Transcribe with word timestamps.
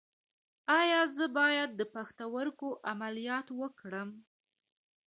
ایا 0.79 1.01
زه 1.15 1.25
باید 1.37 1.69
د 1.75 1.81
پښتورګو 1.93 2.69
عملیات 2.91 3.47
وکړم؟ 3.59 4.09